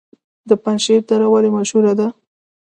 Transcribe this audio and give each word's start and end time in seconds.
د 0.49 0.51
پنجشیر 0.63 1.01
دره 1.09 1.27
ولې 1.33 1.49
مشهوره 1.57 1.93
ده؟ 1.99 2.07